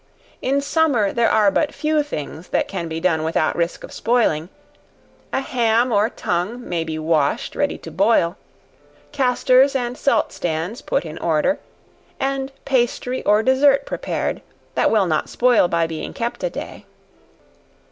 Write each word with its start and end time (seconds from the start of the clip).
In 0.41 0.61
summer 0.61 1.13
there 1.13 1.29
are 1.29 1.51
but 1.51 1.75
few 1.75 2.01
things 2.01 2.47
that 2.47 2.67
can 2.67 2.87
be 2.87 2.99
done 2.99 3.23
without 3.23 3.55
risk 3.55 3.83
of 3.83 3.93
spoiling: 3.93 4.49
a 5.31 5.41
ham 5.41 5.91
or 5.91 6.09
tongue 6.09 6.67
may 6.67 6.83
he 6.83 6.97
washed 6.97 7.55
ready 7.55 7.77
to 7.77 7.91
boil; 7.91 8.35
castors 9.11 9.75
and 9.75 9.95
salt 9.95 10.31
stands 10.31 10.81
put 10.81 11.05
in 11.05 11.19
order, 11.19 11.59
and 12.19 12.51
pastry 12.65 13.21
or 13.25 13.43
dessert 13.43 13.85
prepared, 13.85 14.41
that 14.73 14.89
will 14.89 15.05
not 15.05 15.29
spoil 15.29 15.67
by 15.67 15.85
being 15.85 16.13
kept 16.15 16.43
a 16.43 16.49
day. 16.49 16.87